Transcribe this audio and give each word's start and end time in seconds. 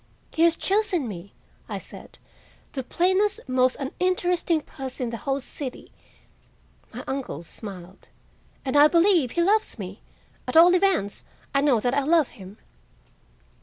"He 0.31 0.41
has 0.41 0.55
chosen 0.55 1.07
me," 1.07 1.31
I 1.69 1.77
said, 1.77 2.17
"the 2.71 2.81
plainest, 2.81 3.39
most 3.47 3.77
uninteresting 3.79 4.61
puss 4.61 4.99
in 4.99 5.11
the 5.11 5.17
whole 5.17 5.39
city." 5.39 5.91
My 6.91 7.03
uncle 7.05 7.43
smiled. 7.43 8.09
"And 8.65 8.75
I 8.75 8.87
believe 8.87 9.33
he 9.33 9.43
loves 9.43 9.77
me; 9.77 10.01
at 10.47 10.57
all 10.57 10.73
events, 10.73 11.23
I 11.53 11.61
know 11.61 11.79
that 11.79 11.93
I 11.93 12.01
love 12.01 12.29
him." 12.29 12.57